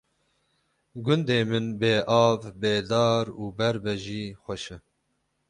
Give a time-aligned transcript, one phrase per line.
[1.05, 1.95] gundê min bê
[2.25, 4.77] av, bê dar û ber be jî xweş e